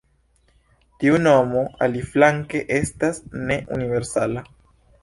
Tiu 1.03 1.19
nomo, 1.27 1.61
aliflanke, 1.89 2.65
estas 2.81 3.23
ne 3.45 3.63
universala. 3.79 4.51